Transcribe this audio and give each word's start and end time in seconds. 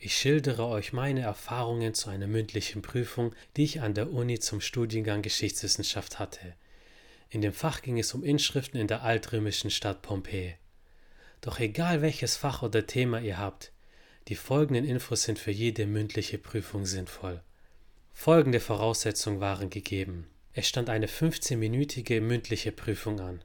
Ich 0.00 0.16
schildere 0.16 0.66
euch 0.66 0.92
meine 0.92 1.22
Erfahrungen 1.22 1.92
zu 1.92 2.08
einer 2.08 2.28
mündlichen 2.28 2.82
Prüfung, 2.82 3.34
die 3.56 3.64
ich 3.64 3.80
an 3.80 3.94
der 3.94 4.12
Uni 4.12 4.38
zum 4.38 4.60
Studiengang 4.60 5.22
Geschichtswissenschaft 5.22 6.20
hatte. 6.20 6.54
In 7.30 7.40
dem 7.40 7.52
Fach 7.52 7.82
ging 7.82 7.98
es 7.98 8.14
um 8.14 8.22
Inschriften 8.22 8.78
in 8.78 8.86
der 8.86 9.02
altrömischen 9.02 9.70
Stadt 9.70 10.00
Pompeji. 10.02 10.54
Doch 11.40 11.58
egal 11.58 12.00
welches 12.00 12.36
Fach 12.36 12.62
oder 12.62 12.86
Thema 12.86 13.20
ihr 13.20 13.38
habt, 13.38 13.72
die 14.28 14.36
folgenden 14.36 14.84
Infos 14.84 15.22
sind 15.22 15.38
für 15.38 15.50
jede 15.50 15.86
mündliche 15.86 16.38
Prüfung 16.38 16.86
sinnvoll. 16.86 17.42
Folgende 18.12 18.60
Voraussetzungen 18.60 19.40
waren 19.40 19.68
gegeben. 19.68 20.28
Es 20.52 20.68
stand 20.68 20.90
eine 20.90 21.06
15-minütige 21.06 22.20
mündliche 22.20 22.70
Prüfung 22.70 23.20
an. 23.20 23.42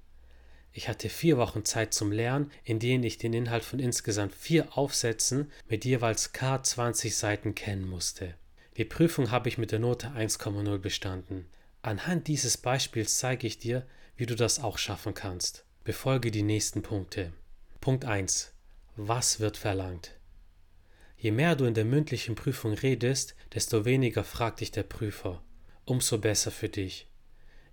Ich 0.76 0.90
hatte 0.90 1.08
vier 1.08 1.38
Wochen 1.38 1.66
Zeit 1.66 1.94
zum 1.94 2.12
Lernen, 2.12 2.52
in 2.64 2.80
denen 2.80 3.04
ich 3.04 3.20
den 3.20 3.34
Inhalt 3.34 3.64
von 3.64 3.78
insgesamt 3.78 4.34
vier 4.34 4.76
Aufsätzen 4.76 5.52
mit 5.70 5.86
jeweils 5.86 6.34
K 6.34 6.62
20 6.64 7.16
Seiten 7.16 7.54
kennen 7.54 7.88
musste. 7.88 8.34
Die 8.78 8.86
Prüfung 8.86 9.30
habe 9.30 9.50
ich 9.50 9.60
mit 9.60 9.72
der 9.72 9.78
Note 9.78 10.08
1,0 10.08 10.80
bestanden. 10.80 11.46
Anhand 11.84 12.28
dieses 12.28 12.58
Beispiels 12.58 13.20
zeige 13.20 13.46
ich 13.46 13.60
dir, 13.60 13.86
wie 14.18 14.26
du 14.26 14.36
das 14.36 14.60
auch 14.60 14.80
schaffen 14.80 15.14
kannst. 15.14 15.64
Befolge 15.84 16.32
die 16.32 16.42
nächsten 16.42 16.82
Punkte. 16.82 17.34
Punkt 17.80 18.06
1. 18.06 18.52
Was 18.96 19.40
wird 19.40 19.58
verlangt? 19.58 20.18
Je 21.18 21.32
mehr 21.32 21.56
du 21.56 21.66
in 21.66 21.76
der 21.76 21.86
mündlichen 21.86 22.34
Prüfung 22.34 22.74
redest, 22.74 23.36
desto 23.54 23.86
weniger 23.86 24.24
fragt 24.24 24.62
dich 24.62 24.72
der 24.72 24.84
Prüfer. 24.84 25.44
Umso 25.86 26.18
besser 26.18 26.50
für 26.50 26.70
dich. 26.70 27.08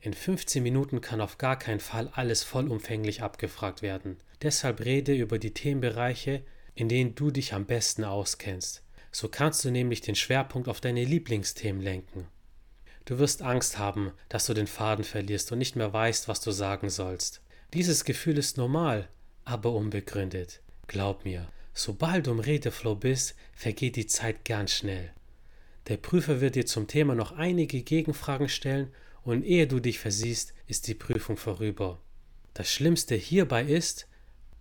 In 0.00 0.14
15 0.14 0.62
Minuten 0.62 1.00
kann 1.00 1.20
auf 1.20 1.38
gar 1.38 1.58
keinen 1.58 1.80
Fall 1.80 2.08
alles 2.14 2.42
vollumfänglich 2.42 3.22
abgefragt 3.22 3.82
werden. 3.82 4.16
Deshalb 4.42 4.80
rede 4.80 5.14
über 5.14 5.38
die 5.38 5.52
Themenbereiche, 5.52 6.42
in 6.74 6.88
denen 6.88 7.14
du 7.14 7.30
dich 7.30 7.52
am 7.52 7.66
besten 7.66 8.04
auskennst. 8.04 8.82
So 9.12 9.28
kannst 9.28 9.64
du 9.64 9.70
nämlich 9.70 10.00
den 10.00 10.14
Schwerpunkt 10.14 10.68
auf 10.68 10.80
deine 10.80 11.04
Lieblingsthemen 11.04 11.82
lenken. 11.82 12.26
Du 13.04 13.18
wirst 13.18 13.42
Angst 13.42 13.78
haben, 13.78 14.12
dass 14.28 14.46
du 14.46 14.54
den 14.54 14.66
Faden 14.66 15.04
verlierst 15.04 15.52
und 15.52 15.58
nicht 15.58 15.76
mehr 15.76 15.92
weißt, 15.92 16.28
was 16.28 16.40
du 16.40 16.50
sagen 16.50 16.88
sollst. 16.88 17.40
Dieses 17.74 18.04
Gefühl 18.04 18.38
ist 18.38 18.56
normal, 18.56 19.08
aber 19.44 19.72
unbegründet. 19.72 20.60
Glaub 20.86 21.24
mir, 21.24 21.48
Sobald 21.72 22.26
du 22.26 22.32
im 22.32 22.40
Redeflow 22.40 22.94
bist, 22.94 23.34
vergeht 23.54 23.96
die 23.96 24.06
Zeit 24.06 24.44
ganz 24.44 24.72
schnell. 24.72 25.10
Der 25.88 25.96
Prüfer 25.96 26.40
wird 26.40 26.56
dir 26.56 26.66
zum 26.66 26.88
Thema 26.88 27.14
noch 27.14 27.32
einige 27.32 27.82
Gegenfragen 27.82 28.48
stellen 28.48 28.92
und 29.24 29.44
ehe 29.44 29.66
du 29.66 29.80
dich 29.80 29.98
versiehst, 29.98 30.54
ist 30.66 30.88
die 30.88 30.94
Prüfung 30.94 31.36
vorüber. 31.36 32.00
Das 32.54 32.72
Schlimmste 32.72 33.14
hierbei 33.14 33.64
ist, 33.64 34.06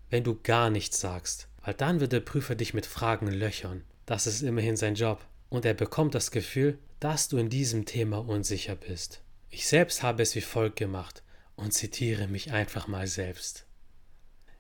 wenn 0.09 0.23
du 0.23 0.39
gar 0.41 0.69
nichts 0.69 0.99
sagst, 0.99 1.47
weil 1.63 1.73
dann 1.73 1.99
wird 1.99 2.11
der 2.11 2.19
Prüfer 2.19 2.55
dich 2.55 2.73
mit 2.73 2.85
Fragen 2.85 3.27
löchern. 3.27 3.83
Das 4.05 4.27
ist 4.27 4.41
immerhin 4.41 4.75
sein 4.75 4.95
Job. 4.95 5.25
Und 5.49 5.65
er 5.65 5.73
bekommt 5.73 6.15
das 6.15 6.31
Gefühl, 6.31 6.77
dass 6.99 7.27
du 7.27 7.37
in 7.37 7.49
diesem 7.49 7.85
Thema 7.85 8.17
unsicher 8.19 8.75
bist. 8.75 9.21
Ich 9.49 9.67
selbst 9.67 10.03
habe 10.03 10.21
es 10.21 10.35
wie 10.35 10.41
folgt 10.41 10.75
gemacht 10.75 11.23
und 11.55 11.73
zitiere 11.73 12.27
mich 12.27 12.52
einfach 12.52 12.87
mal 12.87 13.07
selbst. 13.07 13.65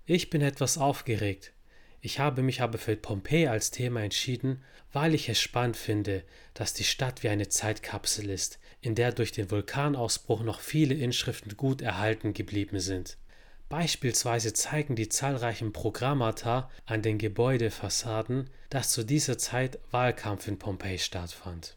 Ich 0.05 0.29
bin 0.29 0.41
etwas 0.41 0.77
aufgeregt, 0.77 1.53
ich 2.01 2.19
habe 2.19 2.41
mich 2.41 2.61
aber 2.61 2.77
für 2.77 2.95
Pompeji 2.95 3.47
als 3.47 3.71
Thema 3.71 4.01
entschieden, 4.01 4.63
weil 4.93 5.13
ich 5.13 5.29
es 5.29 5.39
spannend 5.39 5.77
finde, 5.77 6.23
dass 6.53 6.73
die 6.73 6.83
Stadt 6.83 7.23
wie 7.23 7.29
eine 7.29 7.49
Zeitkapsel 7.49 8.29
ist, 8.29 8.59
in 8.81 8.95
der 8.95 9.11
durch 9.11 9.31
den 9.31 9.51
Vulkanausbruch 9.51 10.43
noch 10.43 10.61
viele 10.61 10.95
Inschriften 10.95 11.57
gut 11.57 11.81
erhalten 11.81 12.33
geblieben 12.33 12.79
sind. 12.79 13.17
Beispielsweise 13.67 14.53
zeigen 14.53 14.95
die 14.95 15.09
zahlreichen 15.09 15.73
Programmata 15.73 16.71
an 16.85 17.03
den 17.03 17.19
Gebäudefassaden, 17.19 18.49
dass 18.69 18.91
zu 18.91 19.03
dieser 19.03 19.37
Zeit 19.37 19.77
Wahlkampf 19.91 20.47
in 20.47 20.57
Pompeji 20.57 20.97
stattfand. 20.97 21.75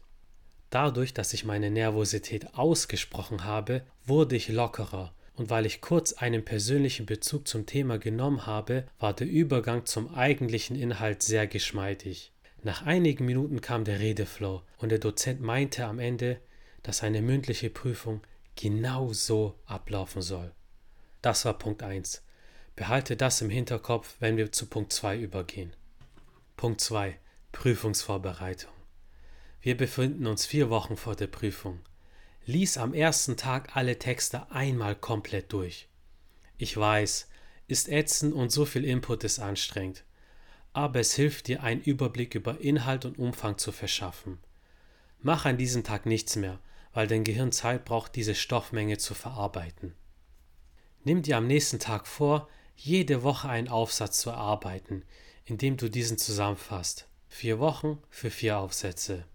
Dadurch, 0.71 1.13
dass 1.13 1.33
ich 1.33 1.45
meine 1.45 1.69
Nervosität 1.69 2.55
ausgesprochen 2.55 3.43
habe, 3.43 3.83
wurde 4.05 4.35
ich 4.35 4.47
lockerer 4.47 5.13
und 5.35 5.49
weil 5.49 5.65
ich 5.65 5.81
kurz 5.81 6.13
einen 6.13 6.45
persönlichen 6.45 7.05
Bezug 7.05 7.47
zum 7.47 7.65
Thema 7.65 7.97
genommen 7.97 8.45
habe, 8.45 8.85
war 8.99 9.13
der 9.13 9.27
Übergang 9.27 9.85
zum 9.85 10.13
eigentlichen 10.13 10.75
Inhalt 10.75 11.23
sehr 11.23 11.47
geschmeidig. 11.47 12.31
Nach 12.61 12.85
einigen 12.85 13.25
Minuten 13.25 13.61
kam 13.61 13.83
der 13.83 13.99
Redeflow 13.99 14.61
und 14.77 14.89
der 14.89 14.99
Dozent 14.99 15.41
meinte 15.41 15.85
am 15.85 15.99
Ende, 15.99 16.39
dass 16.83 17.03
eine 17.03 17.21
mündliche 17.21 17.69
Prüfung 17.69 18.21
genau 18.55 19.11
so 19.11 19.55
ablaufen 19.65 20.21
soll. 20.21 20.51
Das 21.21 21.45
war 21.45 21.57
Punkt 21.57 21.83
1. 21.83 22.23
Behalte 22.75 23.15
das 23.15 23.41
im 23.41 23.49
Hinterkopf, 23.49 24.15
wenn 24.19 24.37
wir 24.37 24.51
zu 24.51 24.67
Punkt 24.67 24.93
2 24.93 25.19
übergehen. 25.19 25.75
Punkt 26.57 26.81
2. 26.81 27.17
Prüfungsvorbereitung. 27.51 28.71
Wir 29.61 29.77
befinden 29.77 30.27
uns 30.27 30.45
vier 30.45 30.69
Wochen 30.69 30.97
vor 30.97 31.15
der 31.15 31.27
Prüfung. 31.27 31.79
Lies 32.45 32.77
am 32.77 32.93
ersten 32.93 33.37
Tag 33.37 33.75
alle 33.77 33.97
Texte 33.99 34.51
einmal 34.51 34.95
komplett 34.95 35.53
durch. 35.53 35.87
Ich 36.57 36.75
weiß, 36.75 37.29
ist 37.67 37.87
ätzend 37.87 38.33
und 38.33 38.51
so 38.51 38.65
viel 38.65 38.83
Input 38.83 39.23
ist 39.23 39.39
anstrengend, 39.39 40.03
aber 40.73 40.99
es 40.99 41.13
hilft 41.13 41.47
dir, 41.47 41.63
einen 41.63 41.81
Überblick 41.81 42.35
über 42.35 42.59
Inhalt 42.59 43.05
und 43.05 43.17
Umfang 43.17 43.57
zu 43.57 43.71
verschaffen. 43.71 44.39
Mach 45.21 45.45
an 45.45 45.57
diesem 45.57 45.85
Tag 45.85 46.05
nichts 46.05 46.35
mehr, 46.35 46.59
weil 46.93 47.07
dein 47.07 47.23
Gehirn 47.23 47.53
Zeit 47.53 47.85
braucht, 47.85 48.15
diese 48.15 48.35
Stoffmenge 48.35 48.97
zu 48.97 49.13
verarbeiten. 49.13 49.95
Nimm 51.05 51.21
dir 51.21 51.37
am 51.37 51.47
nächsten 51.47 51.79
Tag 51.79 52.07
vor, 52.07 52.49
jede 52.75 53.23
Woche 53.23 53.47
einen 53.47 53.69
Aufsatz 53.69 54.19
zu 54.19 54.31
erarbeiten, 54.31 55.05
indem 55.45 55.77
du 55.77 55.89
diesen 55.89 56.17
zusammenfasst. 56.17 57.07
Vier 57.29 57.59
Wochen 57.59 57.99
für 58.09 58.29
vier 58.29 58.57
Aufsätze. 58.57 59.25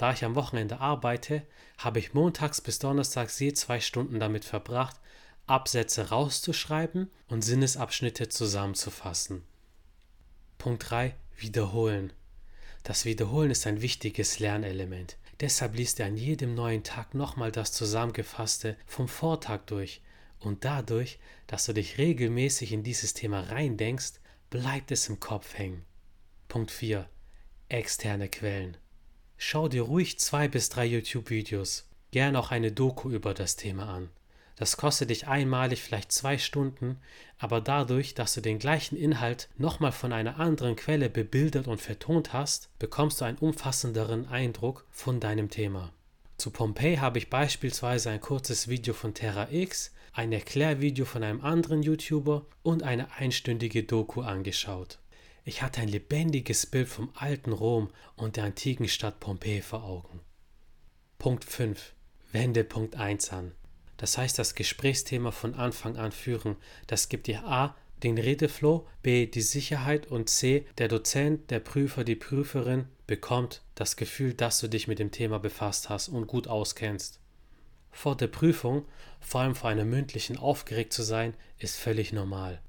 Da 0.00 0.14
ich 0.14 0.24
am 0.24 0.34
Wochenende 0.34 0.80
arbeite, 0.80 1.42
habe 1.76 1.98
ich 1.98 2.14
montags 2.14 2.62
bis 2.62 2.78
donnerstags 2.78 3.38
je 3.38 3.52
zwei 3.52 3.80
Stunden 3.80 4.18
damit 4.18 4.46
verbracht, 4.46 4.96
Absätze 5.46 6.08
rauszuschreiben 6.08 7.10
und 7.28 7.42
Sinnesabschnitte 7.42 8.30
zusammenzufassen. 8.30 9.44
Punkt 10.56 10.88
3. 10.88 11.14
Wiederholen. 11.36 12.14
Das 12.82 13.04
Wiederholen 13.04 13.50
ist 13.50 13.66
ein 13.66 13.82
wichtiges 13.82 14.38
Lernelement. 14.38 15.18
Deshalb 15.38 15.76
liest 15.76 16.00
er 16.00 16.06
an 16.06 16.16
jedem 16.16 16.54
neuen 16.54 16.82
Tag 16.82 17.12
nochmal 17.12 17.52
das 17.52 17.72
Zusammengefasste 17.72 18.78
vom 18.86 19.06
Vortag 19.06 19.66
durch. 19.66 20.00
Und 20.38 20.64
dadurch, 20.64 21.18
dass 21.46 21.66
du 21.66 21.74
dich 21.74 21.98
regelmäßig 21.98 22.72
in 22.72 22.82
dieses 22.82 23.12
Thema 23.12 23.40
reindenkst, 23.40 24.14
bleibt 24.48 24.92
es 24.92 25.10
im 25.10 25.20
Kopf 25.20 25.58
hängen. 25.58 25.84
Punkt 26.48 26.70
4. 26.70 27.06
Externe 27.68 28.30
Quellen. 28.30 28.78
Schau 29.42 29.68
dir 29.68 29.84
ruhig 29.84 30.18
zwei 30.18 30.48
bis 30.48 30.68
drei 30.68 30.84
YouTube-Videos, 30.84 31.88
gern 32.10 32.36
auch 32.36 32.50
eine 32.50 32.72
Doku 32.72 33.08
über 33.08 33.32
das 33.32 33.56
Thema 33.56 33.88
an. 33.88 34.10
Das 34.56 34.76
kostet 34.76 35.08
dich 35.08 35.28
einmalig 35.28 35.80
vielleicht 35.80 36.12
zwei 36.12 36.36
Stunden, 36.36 36.98
aber 37.38 37.62
dadurch, 37.62 38.14
dass 38.14 38.34
du 38.34 38.42
den 38.42 38.58
gleichen 38.58 38.96
Inhalt 38.96 39.48
nochmal 39.56 39.92
von 39.92 40.12
einer 40.12 40.38
anderen 40.38 40.76
Quelle 40.76 41.08
bebildert 41.08 41.68
und 41.68 41.80
vertont 41.80 42.34
hast, 42.34 42.68
bekommst 42.78 43.22
du 43.22 43.24
einen 43.24 43.38
umfassenderen 43.38 44.28
Eindruck 44.28 44.84
von 44.90 45.20
deinem 45.20 45.48
Thema. 45.48 45.90
Zu 46.36 46.50
Pompeii 46.50 46.98
habe 46.98 47.16
ich 47.16 47.30
beispielsweise 47.30 48.10
ein 48.10 48.20
kurzes 48.20 48.68
Video 48.68 48.92
von 48.92 49.14
Terra 49.14 49.50
X, 49.50 49.94
ein 50.12 50.32
Erklärvideo 50.32 51.06
von 51.06 51.22
einem 51.22 51.40
anderen 51.40 51.82
YouTuber 51.82 52.44
und 52.62 52.82
eine 52.82 53.10
einstündige 53.12 53.84
Doku 53.84 54.20
angeschaut. 54.20 54.98
Ich 55.44 55.62
hatte 55.62 55.80
ein 55.80 55.88
lebendiges 55.88 56.66
Bild 56.66 56.88
vom 56.88 57.10
alten 57.14 57.52
Rom 57.52 57.90
und 58.16 58.36
der 58.36 58.44
antiken 58.44 58.88
Stadt 58.88 59.20
Pompeji 59.20 59.62
vor 59.62 59.84
Augen. 59.84 60.20
Punkt 61.18 61.44
5. 61.44 61.94
Wende 62.32 62.62
Punkt 62.62 62.96
1 62.96 63.30
an. 63.30 63.52
Das 63.96 64.18
heißt, 64.18 64.38
das 64.38 64.54
Gesprächsthema 64.54 65.30
von 65.30 65.54
Anfang 65.54 65.96
an 65.96 66.12
führen. 66.12 66.56
Das 66.86 67.08
gibt 67.08 67.26
dir 67.26 67.44
A. 67.44 67.74
den 68.02 68.18
Redeflow, 68.18 68.86
B. 69.02 69.26
die 69.26 69.42
Sicherheit 69.42 70.06
und 70.06 70.28
C. 70.28 70.66
der 70.78 70.88
Dozent, 70.88 71.50
der 71.50 71.60
Prüfer, 71.60 72.04
die 72.04 72.16
Prüferin 72.16 72.86
bekommt 73.06 73.62
das 73.74 73.96
Gefühl, 73.96 74.34
dass 74.34 74.60
du 74.60 74.68
dich 74.68 74.88
mit 74.88 74.98
dem 74.98 75.10
Thema 75.10 75.38
befasst 75.38 75.88
hast 75.88 76.08
und 76.08 76.26
gut 76.26 76.48
auskennst. 76.48 77.20
Vor 77.90 78.16
der 78.16 78.28
Prüfung, 78.28 78.86
vor 79.20 79.40
allem 79.40 79.54
vor 79.54 79.68
einer 79.68 79.84
mündlichen, 79.84 80.36
aufgeregt 80.38 80.92
zu 80.92 81.02
sein, 81.02 81.34
ist 81.58 81.76
völlig 81.76 82.12
normal. 82.12 82.62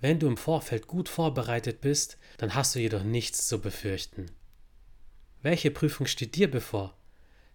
Wenn 0.00 0.18
du 0.18 0.26
im 0.26 0.36
Vorfeld 0.36 0.86
gut 0.86 1.08
vorbereitet 1.08 1.80
bist, 1.80 2.18
dann 2.38 2.54
hast 2.54 2.74
du 2.74 2.78
jedoch 2.78 3.02
nichts 3.02 3.46
zu 3.46 3.60
befürchten. 3.60 4.26
Welche 5.42 5.70
Prüfung 5.70 6.06
steht 6.06 6.34
dir 6.34 6.50
bevor? 6.50 6.96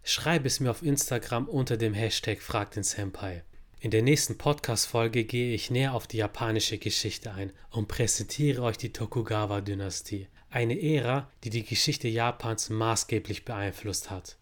Schreib 0.04 0.46
es 0.46 0.60
mir 0.60 0.72
auf 0.72 0.82
Instagram 0.82 1.48
unter 1.48 1.78
dem 1.78 1.94
Hashtag 1.94 2.42
Frag 2.42 2.72
den 2.72 2.84
Senpai. 2.84 3.44
In 3.80 3.92
der 3.92 4.02
nächsten 4.02 4.38
Podcast-Folge 4.38 5.24
gehe 5.24 5.54
ich 5.54 5.72
näher 5.72 5.94
auf 5.94 6.08
die 6.08 6.18
japanische 6.18 6.78
Geschichte 6.78 7.34
ein 7.34 7.52
und 7.70 7.88
präsentiere 7.88 8.62
euch 8.62 8.78
die 8.78 8.94
Tokugawa-Dynastie, 8.94 10.28
eine 10.50 10.80
Ära, 10.80 11.32
die 11.44 11.50
die 11.50 11.64
Geschichte 11.64 12.08
Japans 12.08 12.70
maßgeblich 12.70 13.44
beeinflusst 13.44 14.10
hat. 14.10 14.38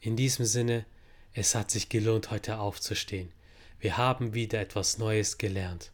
In 0.00 0.16
diesem 0.16 0.46
Sinne, 0.46 0.84
es 1.32 1.54
hat 1.54 1.70
sich 1.70 1.88
gelohnt, 1.88 2.30
heute 2.30 2.58
aufzustehen. 2.58 3.32
Wir 3.78 3.96
haben 3.96 4.34
wieder 4.34 4.60
etwas 4.60 4.98
Neues 4.98 5.38
gelernt. 5.38 5.91